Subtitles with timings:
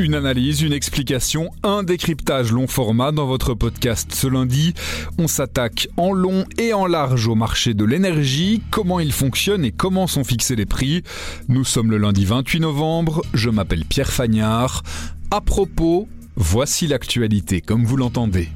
[0.00, 4.72] Une analyse, une explication, un décryptage long format dans votre podcast ce lundi.
[5.18, 9.72] On s'attaque en long et en large au marché de l'énergie, comment il fonctionne et
[9.72, 11.02] comment sont fixés les prix.
[11.48, 14.84] Nous sommes le lundi 28 novembre, je m'appelle Pierre Fagnard.
[15.30, 18.48] À propos, voici l'actualité comme vous l'entendez.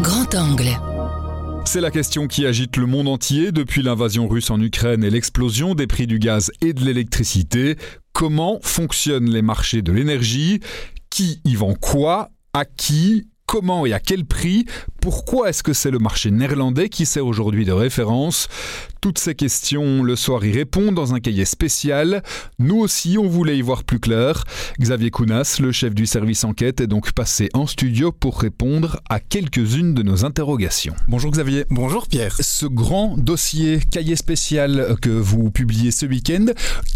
[0.00, 0.70] Grand angle.
[1.66, 5.74] C'est la question qui agite le monde entier depuis l'invasion russe en Ukraine et l'explosion
[5.74, 7.76] des prix du gaz et de l'électricité.
[8.18, 10.60] Comment fonctionnent les marchés de l'énergie?
[11.10, 12.30] Qui y vend quoi?
[12.54, 13.28] À qui?
[13.44, 14.64] Comment et à quel prix?
[15.06, 18.48] Pourquoi est-ce que c'est le marché néerlandais qui sert aujourd'hui de référence
[19.02, 22.24] toutes ces questions, le soir y répond dans un cahier spécial.
[22.58, 24.42] Nous aussi, on voulait y voir plus clair.
[24.80, 29.20] Xavier Kounas, le chef du service enquête, est donc passé en studio pour répondre à
[29.20, 30.96] quelques-unes de nos interrogations.
[31.06, 31.66] Bonjour Xavier.
[31.70, 32.34] Bonjour Pierre.
[32.40, 36.46] Ce grand dossier cahier spécial que vous publiez ce week-end,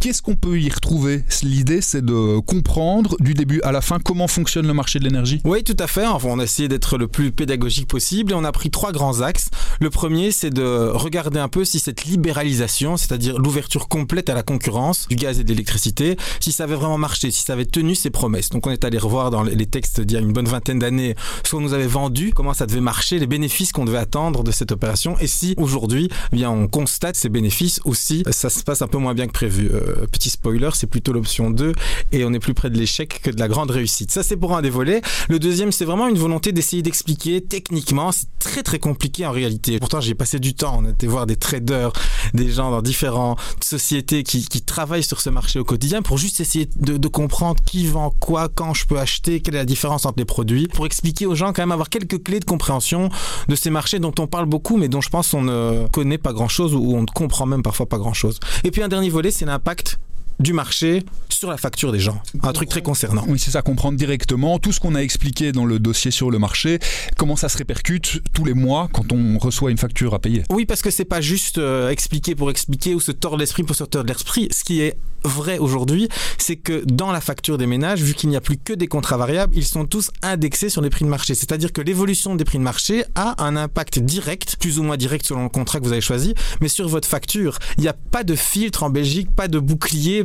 [0.00, 1.22] qu'est-ce qu'on peut y retrouver?
[1.44, 5.40] L'idée, c'est de comprendre du début à la fin comment fonctionne le marché de l'énergie
[5.44, 6.06] Oui, tout à fait.
[6.06, 9.20] Enfin, on a essayé d'être le plus pédagogique possible et on a pris trois grands
[9.20, 9.48] axes.
[9.80, 14.42] Le premier, c'est de regarder un peu si cette libéralisation, c'est-à-dire l'ouverture complète à la
[14.42, 17.94] concurrence du gaz et de l'électricité, si ça avait vraiment marché, si ça avait tenu
[17.94, 18.50] ses promesses.
[18.50, 21.14] Donc on est allé revoir dans les textes d'il y a une bonne vingtaine d'années
[21.44, 24.52] ce qu'on nous avait vendu, comment ça devait marcher, les bénéfices qu'on devait attendre de
[24.52, 28.82] cette opération, et si aujourd'hui, eh bien on constate ces bénéfices aussi, ça se passe
[28.82, 29.70] un peu moins bien que prévu.
[29.72, 31.72] Euh, petit spoiler, c'est plutôt l'option 2
[32.12, 34.10] et on est plus près de l'échec que de la grande réussite.
[34.10, 35.02] Ça c'est pour un des volets.
[35.28, 39.78] Le deuxième, c'est vraiment une volonté d'essayer d'expliquer techniquement, c'est très très compliqué en réalité.
[39.78, 41.92] Pourtant j'ai passé du temps, on était voir des traders
[42.34, 46.69] des gens dans différentes sociétés qui, travaillent sur ce marché au quotidien pour juste essayer
[46.76, 50.25] de, comprendre qui vend quoi, quand je peux acheter, quelle est la différence entre les
[50.25, 53.09] produits, pour expliquer aux gens quand même avoir quelques clés de compréhension
[53.48, 56.32] de ces marchés dont on parle beaucoup mais dont je pense on ne connaît pas
[56.32, 58.38] grand-chose ou on ne comprend même parfois pas grand-chose.
[58.62, 59.98] Et puis un dernier volet, c'est l'impact
[60.40, 62.20] du marché sur la facture des gens.
[62.42, 63.24] Un truc très concernant.
[63.28, 66.38] Oui, c'est ça, comprendre directement tout ce qu'on a expliqué dans le dossier sur le
[66.38, 66.78] marché,
[67.16, 70.42] comment ça se répercute tous les mois quand on reçoit une facture à payer.
[70.50, 73.76] Oui, parce que c'est pas juste euh, expliquer pour expliquer ou se tordre l'esprit pour
[73.76, 74.48] se tordre l'esprit.
[74.50, 76.08] Ce qui est vrai aujourd'hui,
[76.38, 79.16] c'est que dans la facture des ménages, vu qu'il n'y a plus que des contrats
[79.16, 81.34] variables, ils sont tous indexés sur les prix de marché.
[81.34, 85.26] C'est-à-dire que l'évolution des prix de marché a un impact direct, plus ou moins direct
[85.26, 87.58] selon le contrat que vous avez choisi, mais sur votre facture.
[87.78, 90.25] Il n'y a pas de filtre en Belgique, pas de bouclier,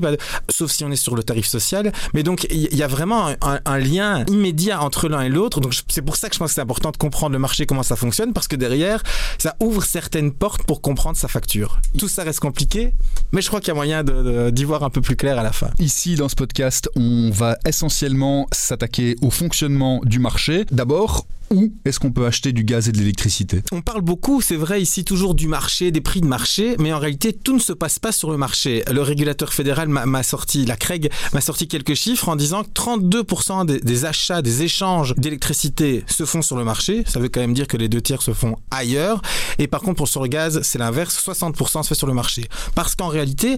[0.49, 1.91] sauf si on est sur le tarif social.
[2.13, 5.59] Mais donc, il y a vraiment un, lien immédiat entre l'un et l'autre.
[5.59, 7.83] Donc, c'est pour ça que je pense que c'est important de comprendre le marché, comment
[7.83, 9.03] ça fonctionne, parce que derrière,
[9.37, 11.79] ça ouvre certaines portes pour comprendre sa facture.
[11.97, 12.93] Tout ça reste compliqué,
[13.31, 15.51] mais je crois qu'il y a moyen d'y voir un peu plus clair à la
[15.51, 15.69] fin.
[15.79, 20.65] Ici, dans ce podcast, on va essentiellement s'attaquer au fonctionnement du marché.
[20.71, 23.61] D'abord, où est-ce qu'on peut acheter du gaz et de l'électricité?
[23.71, 26.99] On parle beaucoup, c'est vrai, ici toujours du marché, des prix de marché, mais en
[26.99, 28.83] réalité, tout ne se passe pas sur le marché.
[28.91, 33.65] Le régulateur fédéral m'a sorti, la CREG m'a sorti quelques chiffres en disant que 32%
[33.65, 37.03] des, des, achats, des échanges d'électricité se font sur le marché.
[37.07, 39.21] Ça veut quand même dire que les deux tiers se font ailleurs.
[39.59, 42.47] Et par contre, pour sur le gaz, c'est l'inverse, 60% se fait sur le marché.
[42.73, 43.57] Parce qu'en réalité,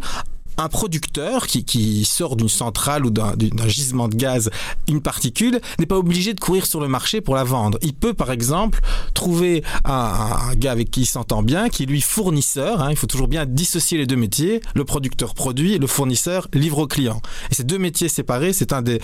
[0.57, 3.35] un producteur qui, sort d'une centrale ou d'un
[3.67, 4.49] gisement de gaz
[4.87, 7.77] une particule n'est pas obligé de courir sur le marché pour la vendre.
[7.81, 8.79] Il peut par exemple
[9.13, 12.81] trouver un, gars avec qui il s'entend bien, qui lui fournisseur.
[12.81, 12.89] Hein.
[12.91, 14.61] il faut toujours bien dissocier les deux métiers.
[14.75, 17.21] Le producteur produit, le fournisseur livre au client.
[17.51, 18.99] Et ces deux métiers séparés, c'est un des,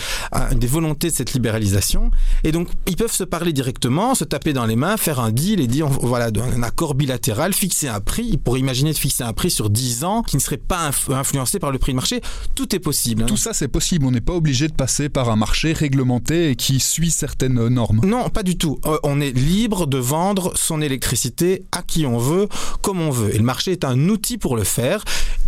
[0.67, 2.11] volontés de cette libéralisation.
[2.43, 5.59] Et donc ils peuvent se parler directement, se taper dans les mains, faire un deal
[5.59, 8.37] et dire voilà un accord bilatéral, fixer un prix.
[8.37, 11.71] Pour imaginer de fixer un prix sur 10 ans qui ne serait pas influencé par
[11.71, 12.21] le prix de marché.
[12.55, 13.23] Tout est possible.
[13.23, 13.27] Hein.
[13.27, 14.05] Tout ça, c'est possible.
[14.05, 18.01] On n'est pas obligé de passer par un marché réglementé et qui suit certaines normes.
[18.03, 18.79] Non, pas du tout.
[18.85, 22.47] Euh, on est libre de vendre son électricité à qui on veut,
[22.81, 23.33] comme on veut.
[23.33, 25.03] Et le marché est un outil pour le faire.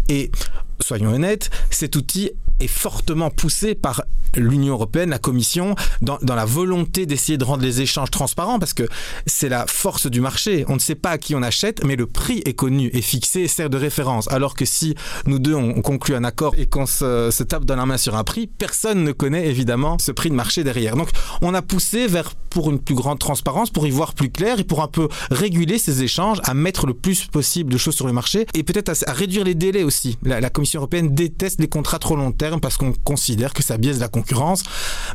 [0.10, 0.32] Et
[0.80, 4.04] soyons honnêtes, cet outil est fortement poussé par
[4.36, 8.74] l'Union européenne, la Commission, dans, dans la volonté d'essayer de rendre les échanges transparents, parce
[8.74, 8.84] que
[9.26, 10.66] c'est la force du marché.
[10.68, 13.42] On ne sait pas à qui on achète, mais le prix est connu, est fixé
[13.42, 14.30] et sert de référence.
[14.32, 17.86] Alors que si nous deux, on, conclut un accord et qu'on se, tape dans la
[17.86, 20.96] main sur un prix, personne ne connaît évidemment ce prix de marché derrière.
[20.96, 21.10] Donc
[21.42, 24.64] on a poussé vers pour une plus grande transparence, pour y voir plus clair et
[24.64, 28.14] pour un peu réguler ces échanges, à mettre le plus possible de choses sur le
[28.14, 30.18] marché et peut-être à, réduire les délais aussi.
[30.24, 32.32] La, la Commission européenne déteste les contrats trop long
[32.62, 34.64] parce qu'on considère que ça biaise la concurrence.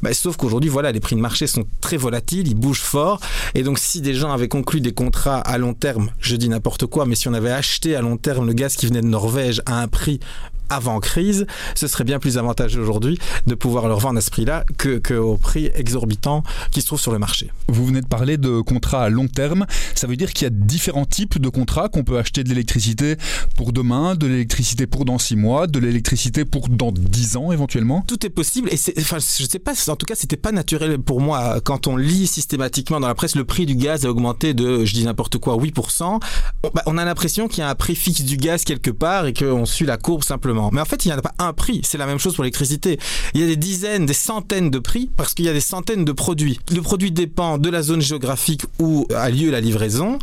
[0.03, 3.21] Bah, sauf qu'aujourd'hui, voilà, les prix de marché sont très volatiles, ils bougent fort.
[3.55, 6.87] Et donc, si des gens avaient conclu des contrats à long terme, je dis n'importe
[6.87, 9.62] quoi, mais si on avait acheté à long terme le gaz qui venait de Norvège
[9.67, 10.21] à un prix
[10.70, 14.64] avant crise, ce serait bien plus avantageux aujourd'hui de pouvoir leur vendre à ce prix-là
[14.78, 17.50] que, que, au prix exorbitant qui se trouve sur le marché.
[17.69, 19.67] Vous venez de parler de contrats à long terme.
[19.94, 23.17] Ça veut dire qu'il y a différents types de contrats qu'on peut acheter de l'électricité
[23.56, 28.05] pour demain, de l'électricité pour dans six mois, de l'électricité pour dans dix ans éventuellement?
[28.06, 30.99] Tout est possible et c'est, enfin, je sais pas, en tout cas, c'était pas naturel
[30.99, 34.55] pour moi quand on lit systématiquement dans la presse le prix du gaz a augmenté
[34.55, 36.20] de, je dis n'importe quoi, 8%.
[36.62, 39.32] Bah, on a l'impression qu'il y a un prix fixe du gaz quelque part et
[39.32, 40.59] qu'on suit la courbe simplement.
[40.72, 41.80] Mais en fait, il n'y en a pas un prix.
[41.84, 42.98] C'est la même chose pour l'électricité.
[43.34, 46.04] Il y a des dizaines, des centaines de prix parce qu'il y a des centaines
[46.04, 46.60] de produits.
[46.70, 50.18] Le produit dépend de la zone géographique où a lieu la livraison.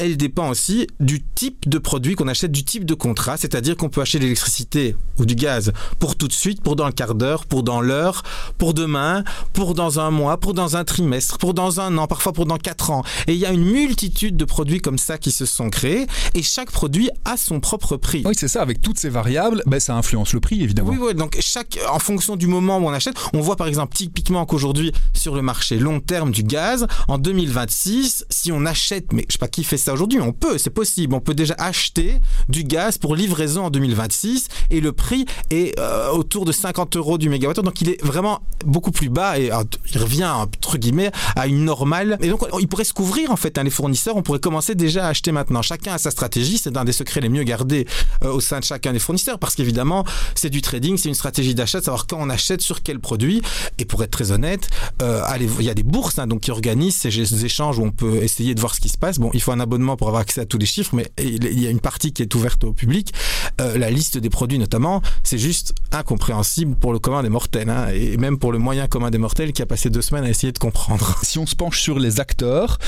[0.00, 3.36] Elle dépend aussi du type de produit qu'on achète, du type de contrat.
[3.36, 6.86] C'est-à-dire qu'on peut acheter de l'électricité ou du gaz pour tout de suite, pour dans
[6.86, 8.22] le quart d'heure, pour dans l'heure,
[8.58, 12.32] pour demain, pour dans un mois, pour dans un trimestre, pour dans un an, parfois
[12.32, 13.02] pour dans quatre ans.
[13.26, 16.42] Et il y a une multitude de produits comme ça qui se sont créés et
[16.42, 18.22] chaque produit a son propre prix.
[18.24, 18.62] Oui, c'est ça.
[18.62, 20.90] Avec toutes ces variables, ça influence le prix, évidemment.
[20.90, 23.96] Oui, oui, donc chaque, en fonction du moment où on achète, on voit par exemple
[23.96, 29.24] typiquement qu'aujourd'hui, sur le marché long terme du gaz, en 2026, si on achète, mais
[29.28, 32.18] je sais pas qui fait ça aujourd'hui, on peut, c'est possible, on peut déjà acheter
[32.48, 37.18] du gaz pour livraison en 2026 et le prix est euh, autour de 50 euros
[37.18, 41.10] du mégawattheure, donc il est vraiment beaucoup plus bas et euh, il revient entre guillemets
[41.36, 42.18] à une normale.
[42.20, 45.06] Et donc il pourrait se couvrir en fait, hein, les fournisseurs, on pourrait commencer déjà
[45.06, 45.62] à acheter maintenant.
[45.62, 47.86] Chacun a sa stratégie, c'est un des secrets les mieux gardés
[48.24, 50.04] euh, au sein de chacun des fournisseurs parce qu'évidemment évidemment,
[50.34, 53.42] c'est du trading, c'est une stratégie d'achat, savoir quand on achète, sur quel produit.
[53.78, 54.68] Et pour être très honnête,
[55.02, 55.22] euh,
[55.60, 58.54] il y a des bourses hein, donc, qui organisent ces échanges où on peut essayer
[58.54, 59.18] de voir ce qui se passe.
[59.18, 61.66] Bon, il faut un abonnement pour avoir accès à tous les chiffres, mais il y
[61.66, 63.12] a une partie qui est ouverte au public.
[63.60, 67.88] Euh, la liste des produits notamment, c'est juste incompréhensible pour le commun des mortels, hein,
[67.92, 70.52] et même pour le moyen commun des mortels qui a passé deux semaines à essayer
[70.52, 71.18] de comprendre.
[71.22, 72.78] Si on se penche sur les acteurs,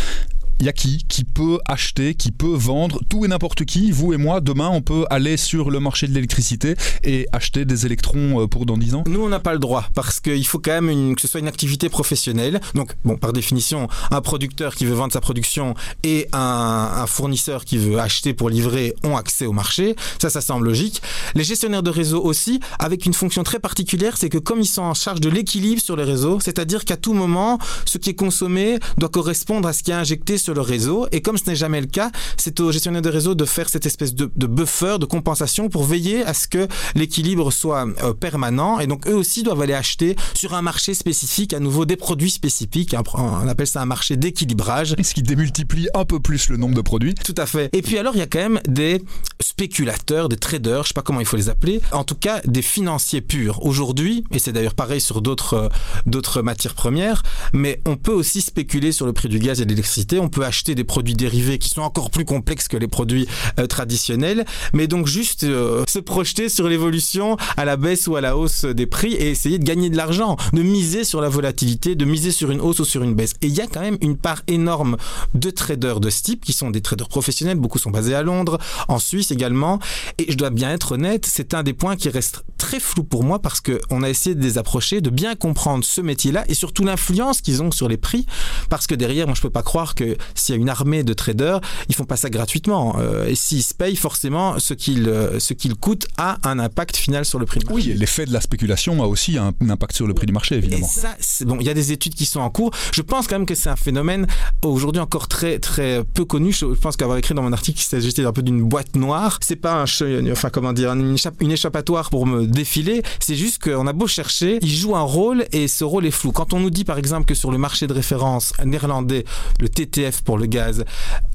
[0.60, 3.90] il y a qui qui peut acheter, qui peut vendre, tout et n'importe qui.
[3.90, 7.86] Vous et moi, demain, on peut aller sur le marché de l'électricité et acheter des
[7.86, 10.58] électrons euh, pour dans 10 ans Nous, on n'a pas le droit parce qu'il faut
[10.58, 12.60] quand même que ce soit une activité professionnelle.
[12.74, 15.74] Donc, bon, par définition, un producteur qui veut vendre sa production
[16.04, 19.96] et un, un fournisseur qui veut acheter pour livrer ont accès au marché.
[20.20, 21.00] Ça, ça semble logique.
[21.34, 24.82] Les gestionnaires de réseau aussi, avec une fonction très particulière, c'est que comme ils sont
[24.82, 28.78] en charge de l'équilibre sur les réseaux, c'est-à-dire qu'à tout moment, ce qui est consommé
[28.98, 31.06] doit correspondre à ce qui est injecté sur le réseau.
[31.12, 33.86] Et comme ce n'est jamais le cas, c'est au gestionnaire de réseau de faire cette
[33.86, 38.80] espèce de, buffer, de compensation pour veiller à ce que l'équilibre soit euh, permanent.
[38.80, 42.30] Et donc eux aussi doivent aller acheter sur un marché spécifique, à nouveau des produits
[42.30, 42.94] spécifiques.
[43.14, 44.94] On appelle ça un marché d'équilibrage.
[45.02, 47.14] Ce qui démultiplie un peu plus le nombre de produits.
[47.14, 47.68] Tout à fait.
[47.72, 49.02] Et puis alors il y a quand même des
[49.40, 52.62] spéculateurs, des traders, je sais pas comment il faut les appeler, en tout cas des
[52.62, 53.64] financiers purs.
[53.64, 55.68] Aujourd'hui, et c'est d'ailleurs pareil sur d'autres euh,
[56.06, 59.70] d'autres matières premières, mais on peut aussi spéculer sur le prix du gaz et de
[59.70, 60.18] l'électricité.
[60.18, 63.26] On peut acheter des produits dérivés qui sont encore plus complexes que les produits
[63.58, 68.20] euh, traditionnels, mais donc juste euh, se projeter sur l'évolution à la baisse ou à
[68.20, 71.94] la hausse des prix et essayer de gagner de l'argent, de miser sur la volatilité,
[71.94, 73.34] de miser sur une hausse ou sur une baisse.
[73.42, 74.96] Et il y a quand même une part énorme
[75.34, 78.58] de traders de ce type qui sont des traders professionnels, beaucoup sont basés à Londres,
[78.88, 79.78] en Suisse également,
[80.18, 83.24] et je dois bien être honnête, c'est un des points qui reste très flou pour
[83.24, 86.84] moi parce qu'on a essayé de les approcher, de bien comprendre ce métier-là et surtout
[86.84, 88.26] l'influence qu'ils ont sur les prix,
[88.68, 91.12] parce que derrière, moi je peux pas croire que s'il y a une armée de
[91.12, 92.94] traders, ils font pas ça gratuitement.
[93.00, 96.94] Euh, et s'ils se payent, forcément, ce qu'ils euh, ce qu'il coûte a un impact
[96.94, 97.90] final sur le prix du marché.
[97.90, 100.86] Oui, l'effet de la spéculation a aussi un, impact sur le prix du marché, évidemment.
[100.86, 102.70] Et ça, bon, il y a des études qui sont en cours.
[102.92, 104.28] Je pense quand même que c'est un phénomène
[104.64, 106.52] aujourd'hui encore très très peu connu.
[106.52, 109.40] Je pense qu'avoir écrit dans mon article qu'il s'agissait un peu d'une boîte noire.
[109.42, 113.92] C'est pas un, enfin comment dire, une, une échappatoire pour me C'est juste qu'on a
[113.92, 116.32] beau chercher, il joue un rôle et ce rôle est flou.
[116.32, 119.24] Quand on nous dit par exemple que sur le marché de référence néerlandais,
[119.60, 120.84] le TTF pour le gaz,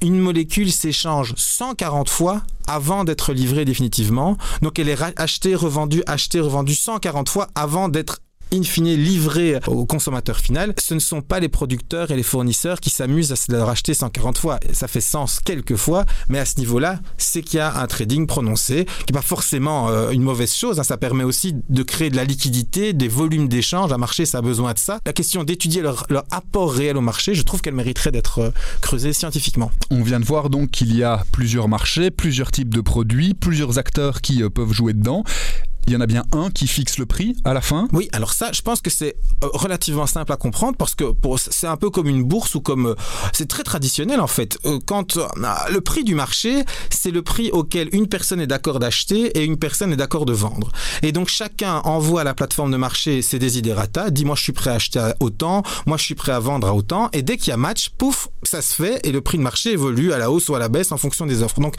[0.02, 4.36] une molécule s'échange 140 fois avant d'être livrée définitivement.
[4.62, 8.20] Donc elle est achetée, revendue, achetée, revendue 140 fois avant d'être
[8.52, 12.80] in fine livré au consommateur final, ce ne sont pas les producteurs et les fournisseurs
[12.80, 14.60] qui s'amusent à se racheter 140 fois.
[14.72, 18.26] Ça fait sens quelques fois, mais à ce niveau-là, c'est qu'il y a un trading
[18.26, 20.78] prononcé, qui n'est pas forcément euh, une mauvaise chose.
[20.78, 20.84] Hein.
[20.84, 23.92] Ça permet aussi de créer de la liquidité, des volumes d'échange.
[23.92, 25.00] Un marché, ça a besoin de ça.
[25.06, 28.50] La question d'étudier leur, apport réel au marché, je trouve qu'elle mériterait d'être euh,
[28.80, 29.70] creusée scientifiquement.
[29.90, 33.78] On vient de voir donc qu'il y a plusieurs marchés, plusieurs types de produits, plusieurs
[33.78, 35.24] acteurs qui euh, peuvent jouer dedans.
[35.86, 38.32] Il y en a bien un qui fixe le prix à la fin Oui, alors
[38.32, 41.04] ça, je pense que c'est euh, relativement simple à comprendre parce que
[41.36, 42.86] c'est un peu comme une bourse ou comme...
[42.86, 42.94] Euh,
[43.32, 44.58] c'est très traditionnel en fait.
[44.66, 45.16] Euh, quand
[45.70, 49.58] le prix du marché, c'est le prix auquel une personne est d'accord d'acheter et une
[49.58, 50.72] personne est d'accord de vendre.
[51.02, 54.52] Et donc chacun envoie à la plateforme de marché ses desiderata, dit moi je suis
[54.52, 57.36] prêt à acheter à autant, moi je suis prêt à vendre à autant, et dès
[57.36, 60.18] qu'il y a match, pouf, ça se fait et le prix de marché évolue à
[60.18, 61.60] la hausse ou à la baisse en fonction des offres.
[61.60, 61.74] Donc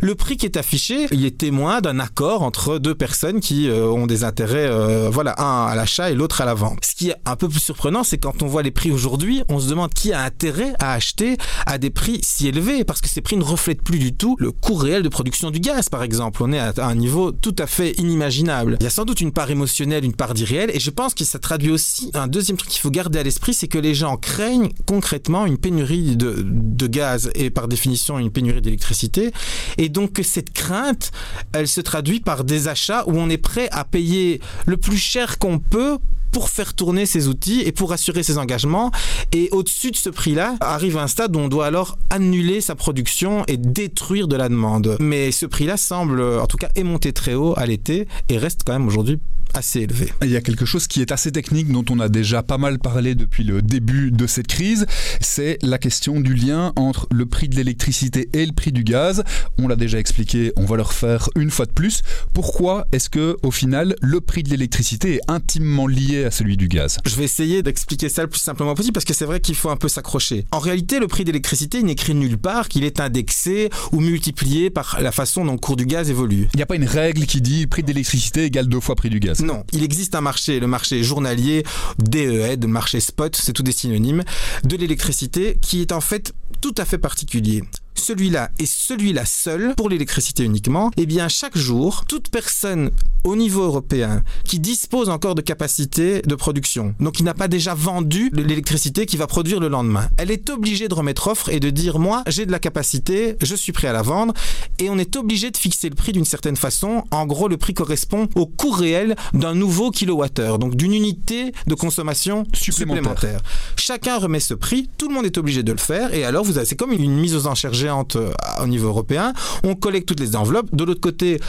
[0.00, 3.90] le prix qui est affiché, il est témoin d'un accord entre deux personnes qui euh,
[3.90, 6.84] ont des intérêts, euh, voilà, un à l'achat et l'autre à la vente.
[6.84, 9.60] Ce qui est un peu plus surprenant, c'est quand on voit les prix aujourd'hui, on
[9.60, 13.20] se demande qui a intérêt à acheter à des prix si élevés, parce que ces
[13.20, 16.42] prix ne reflètent plus du tout le coût réel de production du gaz, par exemple.
[16.42, 18.76] On est à un niveau tout à fait inimaginable.
[18.80, 21.24] Il y a sans doute une part émotionnelle, une part d'irréel, et je pense que
[21.24, 24.16] ça traduit aussi un deuxième truc qu'il faut garder à l'esprit, c'est que les gens
[24.16, 29.32] craignent concrètement une pénurie de, gaz et par définition une pénurie d'électricité,
[29.78, 31.10] et donc que cette crainte,
[31.52, 35.38] elle se traduit par des achats où on est prêt à payer le plus cher
[35.38, 35.98] qu'on peut
[36.32, 38.90] pour faire tourner ces outils et pour assurer ses engagements.
[39.32, 43.44] Et au-dessus de ce prix-là, arrive un stade où on doit alors annuler sa production
[43.46, 44.96] et détruire de la demande.
[44.98, 48.62] Mais ce prix-là semble, en tout cas, est monté très haut à l'été et reste
[48.64, 49.20] quand même aujourd'hui
[49.54, 50.12] assez élevé.
[50.22, 52.78] Il y a quelque chose qui est assez technique dont on a déjà pas mal
[52.78, 54.86] parlé depuis le début de cette crise,
[55.20, 59.24] c'est la question du lien entre le prix de l'électricité et le prix du gaz.
[59.58, 62.02] On l'a déjà expliqué, on va le refaire une fois de plus.
[62.34, 66.68] Pourquoi est-ce que au final le prix de l'électricité est intimement lié à celui du
[66.68, 66.98] gaz?
[67.06, 69.70] Je vais essayer d'expliquer ça le plus simplement possible parce que c'est vrai qu'il faut
[69.70, 70.44] un peu s'accrocher.
[70.50, 75.12] En réalité, le prix d'électricité n'écrit nulle part qu'il est indexé ou multiplié par la
[75.12, 76.48] façon dont le cours du gaz évolue.
[76.54, 79.20] Il n'y a pas une règle qui dit prix d'électricité égale deux fois prix du
[79.20, 79.41] gaz.
[79.42, 81.64] Non, il existe un marché, le marché journalier,
[81.98, 84.22] DED, le marché spot, c'est tout des synonymes,
[84.62, 89.88] de l'électricité qui est en fait tout à fait particulier celui-là et celui-là seul, pour
[89.88, 92.90] l'électricité uniquement, eh bien chaque jour, toute personne
[93.24, 97.74] au niveau européen qui dispose encore de capacité de production, donc qui n'a pas déjà
[97.74, 101.70] vendu l'électricité qui va produire le lendemain, elle est obligée de remettre offre et de
[101.70, 104.34] dire moi j'ai de la capacité, je suis prêt à la vendre,
[104.78, 107.04] et on est obligé de fixer le prix d'une certaine façon.
[107.10, 111.74] En gros, le prix correspond au coût réel d'un nouveau kilowattheure, donc d'une unité de
[111.74, 113.40] consommation supplémentaire.
[113.76, 116.58] Chacun remet ce prix, tout le monde est obligé de le faire, et alors vous
[116.64, 119.32] c'est comme une mise aux enchères géante euh, au niveau européen.
[119.64, 120.74] On collecte toutes les enveloppes.
[120.74, 121.40] De l'autre côté,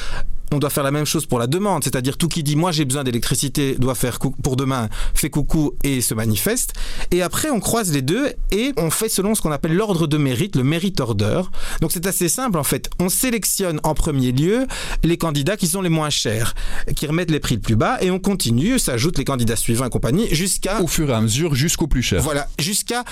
[0.54, 2.86] on doit faire la même chose pour la demande, c'est-à-dire tout qui dit moi j'ai
[2.86, 6.74] besoin d'électricité doit faire pour demain, fait coucou et se manifeste.
[7.12, 10.18] Et après on croise les deux et on fait selon ce qu'on appelle l'ordre de
[10.18, 11.42] mérite, le merit order.
[11.82, 12.90] Donc c'est assez simple en fait.
[13.00, 14.68] On sélectionne en premier lieu
[15.04, 16.54] les candidats qui sont les moins chers,
[16.96, 19.90] qui remettent les prix le plus bas et on continue, s'ajoutent les candidats suivants et
[19.90, 22.22] compagnie jusqu'à au fur et à mesure jusqu'au plus cher.
[22.22, 23.04] Voilà, jusqu'à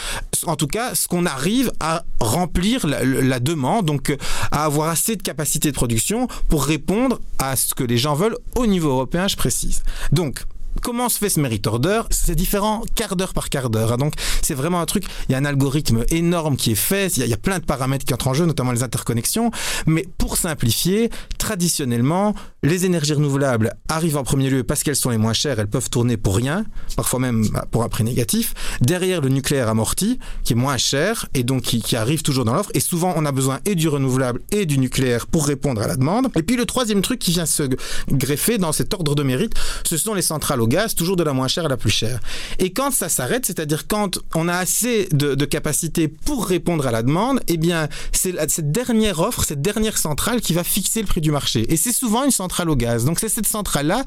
[0.46, 4.16] en tout cas ce qu'on arrive à remplir la, la demande, donc
[4.52, 8.38] à avoir assez de capacité de production pour répondre à ce que les gens veulent
[8.56, 9.84] au niveau européen, je précise.
[10.12, 10.44] Donc,
[10.82, 12.02] Comment se fait ce merit order?
[12.10, 13.94] C'est différent quart d'heure par quart d'heure.
[13.94, 13.98] Hein.
[13.98, 17.28] Donc c'est vraiment un truc, il y a un algorithme énorme qui est fait, il
[17.28, 19.52] y, a, plein de paramètres qui entrent en jeu, notamment les interconnexions.
[19.86, 25.18] Mais pour simplifier, traditionnellement, les énergies renouvelables arrivent en premier lieu parce qu'elles sont les
[25.18, 28.54] moins chères, elles peuvent tourner pour rien, parfois même bah, pour un prix négatif.
[28.82, 32.54] Derrière le nucléaire amorti, qui est moins cher et donc qui, qui arrive toujours dans
[32.54, 32.72] l'offre.
[32.74, 35.96] Et souvent on a besoin et du renouvelable et du nucléaire pour répondre à la
[35.96, 36.30] demande.
[36.36, 37.64] Et puis le troisième truc qui vient se
[38.10, 41.34] greffer dans cet ordre de mérite, ce sont les centrales au gaz, toujours de la
[41.34, 42.20] moins chère à la plus chère.
[42.60, 47.04] Et quand ça s'arrête, c'est-à-dire quand on a assez de, capacité pour répondre à la
[47.04, 51.20] demande, eh bien, c'est cette dernière offre, cette dernière centrale qui va fixer le prix
[51.20, 51.66] du marché.
[51.74, 53.06] Et c'est souvent une centrale au gaz.
[53.06, 54.06] Donc c'est cette centrale-là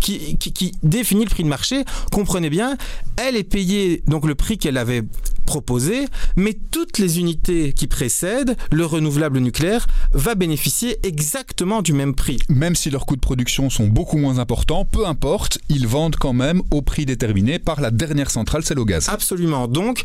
[0.00, 1.84] qui, qui, définit le prix de marché.
[2.12, 2.76] Comprenez bien,
[3.16, 5.02] elle est payée donc le prix qu'elle avait
[5.46, 12.14] proposé, mais toutes les unités qui précèdent, le renouvelable nucléaire, va bénéficier exactement du même
[12.14, 12.38] prix.
[12.50, 16.34] Même si leurs coûts de production sont beaucoup moins importants, peu importe, ils vendent quand
[16.34, 19.08] même au prix déterminé par la dernière centrale, celle au gaz.
[19.08, 19.68] Absolument.
[19.68, 20.02] Donc,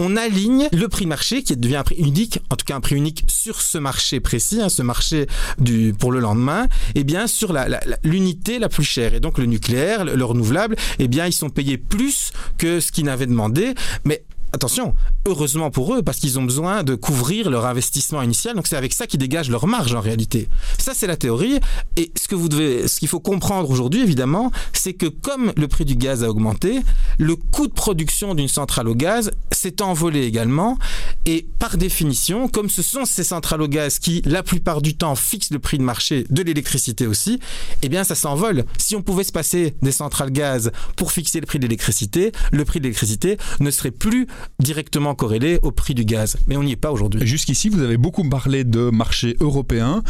[0.00, 2.96] on aligne le prix marché qui devient un prix unique, en tout cas un prix
[2.96, 5.26] unique sur ce marché précis, hein, ce marché
[5.58, 6.64] du, pour le lendemain,
[6.94, 7.54] et eh bien sur
[8.02, 9.14] l'unité la, plus chère.
[9.14, 12.90] Et donc le nucléaire, le, le renouvelable, eh bien ils sont payés plus que ce
[12.90, 13.74] qu'ils n'avaient demandé,
[14.04, 14.94] mais attention,
[15.26, 18.54] heureusement pour eux, parce qu'ils ont besoin de couvrir leur investissement initial.
[18.54, 20.48] Donc c'est avec ça qu'ils dégagent leur marge en réalité.
[20.78, 21.60] Ça c'est la théorie.
[21.96, 25.68] Et ce que vous devez, ce qu'il faut comprendre aujourd'hui évidemment, c'est que comme le
[25.68, 26.80] prix du gaz a augmenté,
[27.18, 30.78] le coût de production d'une centrale au gaz s'est envolé également.
[31.26, 35.14] Et par définition, comme ce sont ces centrales au gaz qui, la plupart du temps,
[35.14, 37.40] fixent le prix de marché de l'électricité aussi,
[37.82, 38.64] eh bien ça s'envole.
[38.78, 42.64] Si on pouvait se passer des centrales gaz pour fixer le prix de l'électricité, le
[42.64, 44.26] prix de l'électricité ne serait plus
[44.58, 46.36] directement corrélé au prix du gaz.
[46.46, 47.26] Mais on n'y est pas aujourd'hui.
[47.26, 50.02] Jusqu'ici, vous avez beaucoup parlé de marché européen.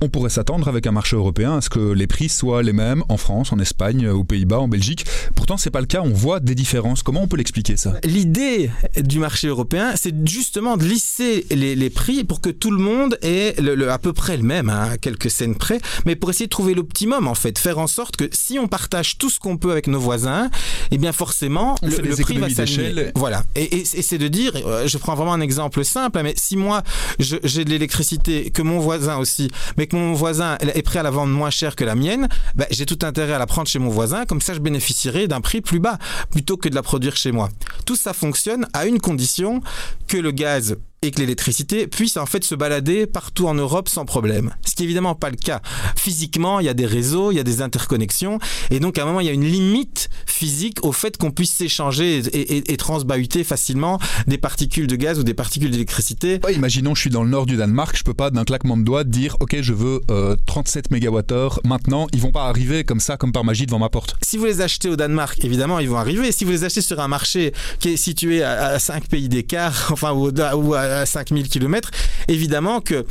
[0.00, 3.04] On pourrait s'attendre avec un marché européen à ce que les prix soient les mêmes
[3.08, 5.06] en France, en Espagne, aux Pays-Bas, en Belgique.
[5.36, 6.02] Pourtant, c'est pas le cas.
[6.02, 7.02] On voit des différences.
[7.02, 7.94] Comment on peut l'expliquer ça?
[8.02, 13.18] L'idée du marché européen, c'est justement de lisser les, prix pour que tout le monde
[13.22, 16.46] ait le, à peu près le même, hein, à quelques scènes près, mais pour essayer
[16.46, 19.56] de trouver l'optimum en fait, faire en sorte que si on partage tout ce qu'on
[19.56, 20.50] peut avec nos voisins,
[20.90, 23.12] eh bien forcément le, prix va s'aligner.
[23.14, 23.42] Voilà.
[23.54, 26.82] Et, c'est de dire, euh, je prends vraiment un exemple simple, hein, mais si moi
[27.18, 31.10] j'ai de l'électricité que mon voisin aussi, mais que mon voisin est prêt à la
[31.10, 33.90] vendre moins cher que la mienne, ben, j'ai tout intérêt à la prendre chez mon
[33.90, 35.98] voisin, comme ça je bénéficierai d'un prix plus bas
[36.30, 37.48] plutôt que de la produire chez moi.
[37.86, 39.60] Tout ça fonctionne à une condition
[40.08, 44.04] que le gaz et que l'électricité puisse en fait se balader partout en Europe sans
[44.04, 44.54] problème.
[44.64, 45.60] Ce qui est évidemment pas le cas.
[45.96, 48.38] Physiquement, il y a des réseaux, il y a des interconnexions,
[48.70, 51.52] et donc à un moment, il y a une limite physique au fait qu'on puisse
[51.52, 56.40] s'échanger et, et, transbahuter facilement des particules de gaz ou des particules d'électricité.
[56.52, 59.04] imaginons, je suis dans le nord du Danemark, je peux pas d'un claquement de doigts
[59.04, 60.00] dire, ok, je veux
[60.46, 63.88] 37 euh, MWh maintenant, ils vont pas arriver comme ça, comme par magie devant ma
[63.88, 64.16] porte.
[64.22, 66.32] Si vous les achetez au Danemark, évidemment, ils vont arriver.
[66.32, 70.12] Si vous les achetez sur un marché qui est situé à, 5 pays d'écart, enfin,
[70.12, 71.90] ou, ou à à 5000 km,
[72.28, 73.04] évidemment que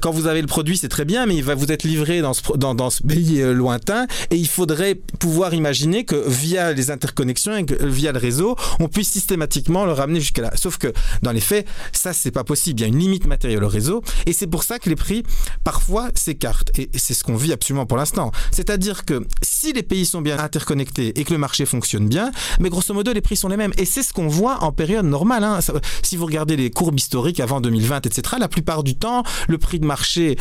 [0.00, 2.34] quand vous avez le produit, c'est très bien, mais il va vous être livré dans
[2.34, 6.90] ce, dans, dans ce pays euh, lointain et il faudrait pouvoir imaginer que via les
[6.90, 10.50] interconnexions et via le réseau, on puisse systématiquement le ramener jusqu'à là.
[10.54, 10.92] Sauf que
[11.22, 12.80] dans les faits, ça, c'est pas possible.
[12.80, 15.24] Il y a une limite matérielle au réseau et c'est pour ça que les prix,
[15.64, 16.70] parfois, s'écartent.
[16.78, 18.30] Et c'est ce qu'on vit absolument pour l'instant.
[18.50, 22.30] C'est-à-dire que si les pays sont bien interconnectés et que le marché fonctionne bien,
[22.60, 23.72] mais grosso modo, les prix sont les mêmes.
[23.78, 25.44] Et c'est ce qu'on voit en période normale.
[25.44, 25.58] Hein.
[26.02, 29.78] Si vous regardez les courbes historiques, avant 2020, etc., la plupart du temps, le prix
[29.78, 30.36] de marché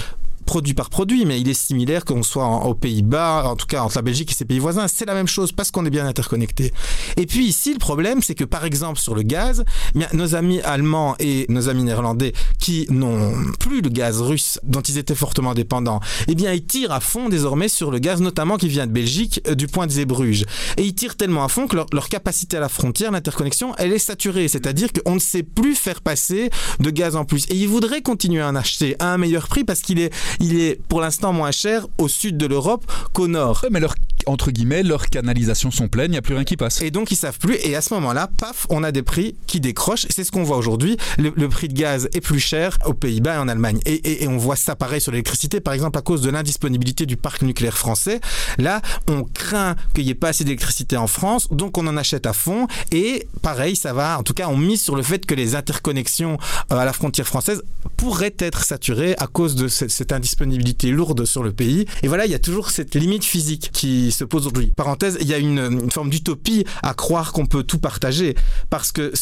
[0.48, 3.98] produit par produit, mais il est similaire qu'on soit aux Pays-Bas, en tout cas entre
[3.98, 4.88] la Belgique et ses pays voisins.
[4.88, 6.74] C'est la même chose parce qu'on est bien interconnecté.
[7.18, 10.62] Et puis ici, le problème, c'est que par exemple sur le gaz, eh nos amis
[10.62, 15.54] allemands et nos amis néerlandais qui n'ont plus le gaz russe dont ils étaient fortement
[15.54, 18.92] dépendants, eh bien ils tirent à fond désormais sur le gaz, notamment qui vient de
[18.94, 20.46] Belgique, euh, du point de Zeebrugge.
[20.78, 23.92] Et ils tirent tellement à fond que leur, leur capacité à la frontière, l'interconnexion, elle
[23.92, 24.48] est saturée.
[24.48, 26.50] C'est-à-dire qu'on ne sait plus faire passer
[26.80, 27.46] de gaz en plus.
[27.50, 30.60] Et ils voudraient continuer à en acheter à un meilleur prix parce qu'il est il
[30.60, 33.66] est pour l'instant moins cher au sud de l'Europe qu'au nord.
[33.72, 36.82] mais leur, entre guillemets, leurs canalisations sont pleines, il n'y a plus rien qui passe.
[36.82, 39.60] Et donc ils savent plus, et à ce moment-là, paf, on a des prix qui
[39.60, 40.06] décrochent.
[40.10, 40.98] C'est ce qu'on voit aujourd'hui.
[41.18, 43.80] Le, prix de gaz est plus cher aux Pays-Bas et en Allemagne.
[43.86, 47.42] Et, on voit ça pareil sur l'électricité, par exemple, à cause de l'indisponibilité du parc
[47.42, 48.20] nucléaire français.
[48.58, 52.26] Là, on craint qu'il n'y ait pas assez d'électricité en France, donc on en achète
[52.26, 52.68] à fond.
[52.92, 56.38] Et pareil, ça va, en tout cas, on mise sur le fait que les interconnexions
[56.72, 57.64] euh, à la frontière française
[57.96, 61.86] pourraient être saturées à cause de cette, cette disponibilité lourde sur le pays.
[62.04, 64.72] Et voilà, il y a toujours cette limite physique qui se pose aujourd'hui.
[64.76, 68.36] Parenthèse, il y a une, forme d'utopie à croire qu'on peut tout partager
[68.70, 69.14] parce que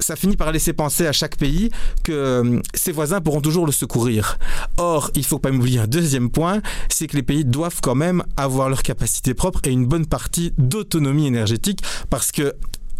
[0.00, 1.70] ça, finit par laisser penser à chaque pays
[2.02, 4.38] que euh, ses voisins pourront toujours le secourir.
[4.78, 8.22] Or, il faut pas oublier un deuxième point, c'est que les pays doivent quand même
[8.36, 12.54] avoir leur capacité propre et une bonne partie d'autonomie énergétique parce que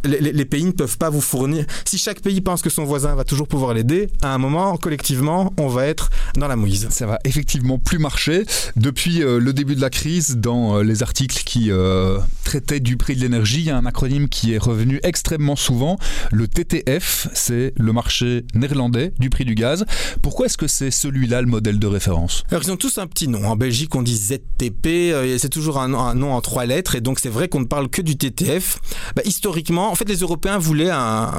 [0.05, 1.65] les, pays ne peuvent pas vous fournir.
[1.85, 5.53] Si chaque pays pense que son voisin va toujours pouvoir l'aider, à un moment, collectivement,
[5.59, 6.89] on va être dans la mouise.
[6.91, 8.45] Ça va effectivement plus marcher.
[8.77, 12.97] Depuis euh, le début de la crise, dans euh, les articles qui euh, traitaient du
[12.97, 15.99] prix de l'énergie, il y a un acronyme qui est revenu extrêmement souvent.
[16.33, 19.85] Le TTF, c'est le marché néerlandais du prix du gaz.
[20.23, 22.45] Pourquoi est-ce que c'est celui-là le modèle de référence?
[22.51, 23.47] Alors, ils ont tous un petit nom.
[23.47, 25.39] En Belgique, on dit ZTP.
[25.39, 26.95] c'est toujours un, nom en trois lettres.
[26.95, 28.79] Et donc, c'est vrai qu'on ne parle que du TTF.
[29.17, 31.31] Bah, historiquement, en fait, les Européens voulaient un,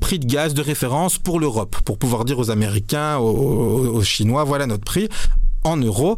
[0.00, 4.64] prix de gaz de référence pour l'Europe, pour pouvoir dire aux Américains, aux Chinois, voilà
[4.64, 5.10] notre prix
[5.64, 6.16] en euros.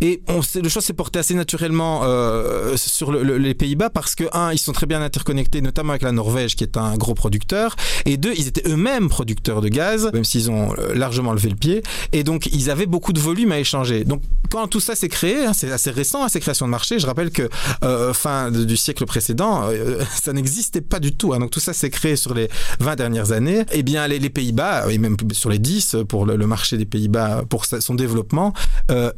[0.00, 4.52] Et on le choix s'est porté assez naturellement euh, sur les Pays-Bas parce que, un,
[4.52, 7.74] ils sont très bien interconnectés, notamment avec la Norvège qui est un gros producteur,
[8.04, 11.56] et deux, ils étaient eux-mêmes producteurs de gaz, même s'ils ont euh, largement levé le
[11.56, 14.04] pied, et donc ils avaient beaucoup de volume à échanger.
[14.04, 16.98] Donc quand tout ça s'est créé, hein, c'est assez récent, hein, ces créations de marché,
[16.98, 17.48] je rappelle que
[17.84, 19.68] euh, fin du siècle précédent,
[20.22, 21.32] ça n'existait pas du tout.
[21.34, 22.48] Hein, donc tout ça s'est créé sur les
[22.80, 23.60] 20 dernières années.
[23.72, 27.44] Et eh bien les, Pays-Bas, et même sur les 10 pour le marché des Pays-Bas,
[27.48, 28.52] pour son développement,
[28.90, 29.10] euh,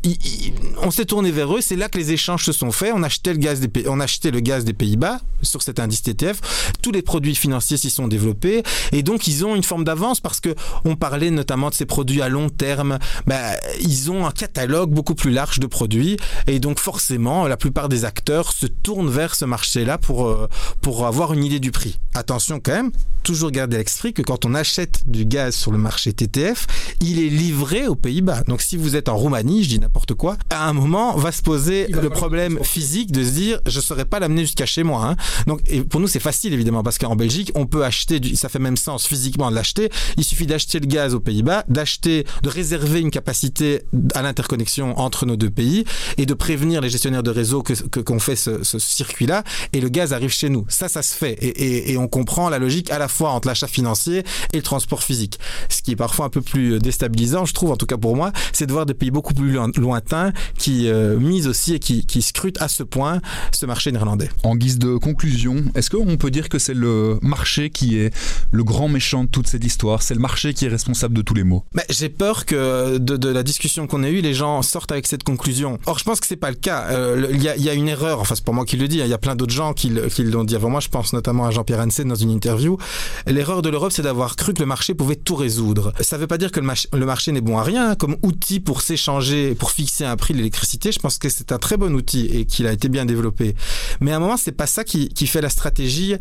[0.83, 1.61] on s'est tourné vers eux.
[1.61, 2.93] C'est là que les échanges se sont faits.
[2.95, 6.73] On achetait le gaz des, on achetait le gaz des Pays-Bas sur cet indice TTF.
[6.83, 10.41] Tous les produits financiers s'y sont développés et donc ils ont une forme d'avance parce
[10.41, 12.99] que on parlait notamment de ces produits à long terme.
[13.27, 17.89] Ben, ils ont un catalogue beaucoup plus large de produits et donc forcément la plupart
[17.89, 20.49] des acteurs se tournent vers ce marché-là pour euh,
[20.81, 21.99] pour avoir une idée du prix.
[22.15, 22.91] Attention quand même,
[23.23, 26.67] toujours garder à l'esprit que quand on achète du gaz sur le marché TTF,
[27.01, 28.43] il est livré aux Pays-Bas.
[28.47, 31.43] Donc si vous êtes en Roumanie, je dis n'importe quoi, à un moment va se
[31.43, 35.05] poser le problème physique de se dire je ne saurais pas l'amener jusqu'à chez moi.
[35.05, 35.17] Hein.
[35.47, 38.49] Donc, et pour nous, c'est facile évidemment parce qu'en Belgique, on peut acheter, du, ça
[38.49, 39.91] fait même sens physiquement de l'acheter.
[40.17, 43.83] Il suffit d'acheter le gaz aux Pays-Bas, d'acheter, de réserver une capacité
[44.15, 45.85] à l'interconnexion entre nos deux pays
[46.17, 49.43] et de prévenir les gestionnaires de réseau que qu'on fait ce, ce circuit-là.
[49.73, 50.65] Et le gaz arrive chez nous.
[50.69, 51.33] Ça, ça se fait.
[51.41, 54.63] Et, et, et on comprend la logique à la fois entre l'achat financier et le
[54.63, 55.39] transport physique.
[55.69, 58.33] Ce qui est parfois un peu plus déstabilisant, je trouve, en tout cas pour moi,
[58.53, 62.23] c'est de voir des pays beaucoup plus lointains qui euh, misent aussi et qui, qui
[62.23, 63.21] scrutent à ce point
[63.53, 64.31] ce marché néerlandais.
[64.43, 68.15] En guise de conclusion, est-ce qu'on peut dire que c'est le marché qui est
[68.51, 70.03] le grand méchant de toute cette histoire?
[70.03, 71.65] C'est le marché qui est responsable de tous les maux?
[71.75, 75.07] Mais J'ai peur que de, de la discussion qu'on a eue, les gens sortent avec
[75.07, 75.79] cette conclusion.
[75.87, 76.87] Or, je pense que c'est pas le cas.
[76.91, 79.05] Euh, il y, y, a une erreur, enfin c'est pas moi qui le dis, hein.
[79.07, 81.47] il y a plein d'autres gens qui, qui l'ont dit avant moi, je pense notamment
[81.47, 82.77] à Jean-Pierre Hansen dans une interview.
[83.27, 85.93] L'erreur de l'Europe, c'est d'avoir cru que le marché pouvait tout résoudre.
[86.01, 87.95] Ça ne veut pas dire que le, le marché n'est bon à rien.
[87.95, 91.59] Comme outil pour s'échanger, pour fixer un prix de l'électricité, je pense que c'est un
[91.59, 93.55] très bon outil et qu'il a été bien développé.
[94.01, 96.17] Mais à un moment, c'est pas ça qui, fait la stratégie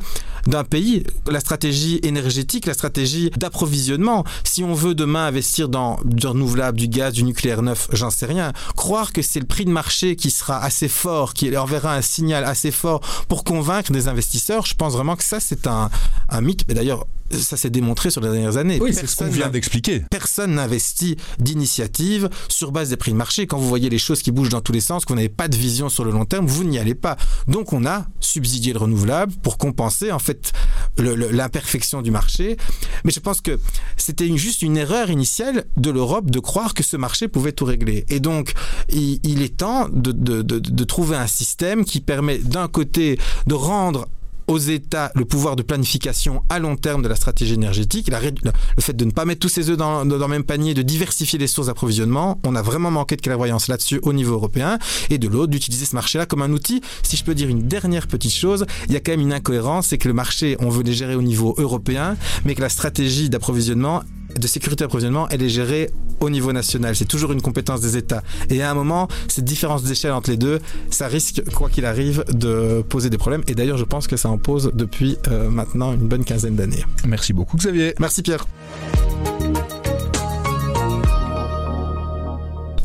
[0.45, 4.23] d'un pays, la stratégie énergétique, la stratégie d'approvisionnement.
[4.43, 8.25] Si on veut demain investir dans du renouvelable, du gaz, du nucléaire neuf, j'en sais
[8.25, 8.53] rien.
[8.75, 12.43] Croire que c'est le prix de marché qui sera assez fort, qui enverra un signal
[12.43, 15.89] assez fort pour convaincre des investisseurs, je pense vraiment que ça, c'est un,
[16.29, 16.65] un mythe.
[16.67, 18.79] Mais d'ailleurs, ça s'est démontré sur les dernières années.
[18.81, 20.03] Oui, c'est ce qu'on vient d'expliquer.
[20.09, 23.47] Personne n'investit d'initiative sur base des prix de marché.
[23.47, 25.47] Quand vous voyez les choses qui bougent dans tous les sens, que vous n'avez pas
[25.47, 27.17] de vision sur le long terme, vous n'y allez pas.
[27.47, 30.51] Donc on a subsidié le renouvelable pour compenser en fait
[30.97, 32.57] l'imperfection du marché.
[33.03, 33.59] Mais je pense que
[33.97, 37.65] c'était une, juste une erreur initiale de l'Europe de croire que ce marché pouvait tout
[37.65, 38.05] régler.
[38.09, 38.53] Et donc
[38.89, 43.19] il, il est temps de, de, de, de trouver un système qui permet d'un côté
[43.47, 44.07] de rendre
[44.49, 48.95] aux États le pouvoir de planification à long terme de la stratégie énergétique, le fait
[48.95, 51.37] de ne pas mettre tous ses œufs dans, dans, dans, le même panier, de diversifier
[51.37, 54.79] les sources d'approvisionnement, on a vraiment manqué de clairvoyance là-dessus au niveau européen,
[55.11, 56.81] et de l'autre, d'utiliser ce marché-là comme un outil.
[57.03, 59.87] Si je peux dire une dernière petite chose, il y a quand même une incohérence,
[59.87, 63.29] c'est que le marché, on veut les gérer au niveau européen, mais que la stratégie
[63.29, 64.01] d'approvisionnement
[64.35, 66.95] de sécurité d'approvisionnement, elle est gérée au niveau national.
[66.95, 68.23] C'est toujours une compétence des États.
[68.49, 72.23] Et à un moment, cette différence d'échelle entre les deux, ça risque, quoi qu'il arrive,
[72.31, 73.43] de poser des problèmes.
[73.47, 76.83] Et d'ailleurs, je pense que ça en pose depuis euh, maintenant une bonne quinzaine d'années.
[77.05, 77.93] Merci beaucoup, Xavier.
[77.99, 78.45] Merci, Pierre.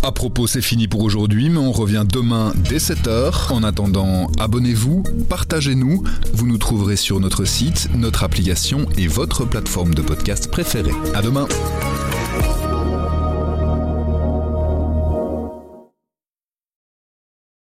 [0.04, 3.50] À propos, c'est fini pour aujourd'hui, mais on revient demain dès 7h.
[3.50, 6.02] En attendant, abonnez-vous, partagez-nous.
[6.34, 10.92] Vous nous trouverez sur notre site, notre application et votre plateforme de podcast préférée.
[11.14, 11.48] À demain!